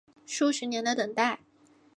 [0.25, 1.41] 数十年的等待